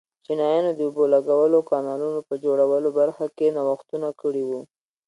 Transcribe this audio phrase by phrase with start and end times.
[0.25, 4.61] چینایانو د اوبو لګولو او کانالونو جوړولو په برخه کې نوښتونه کړي وو.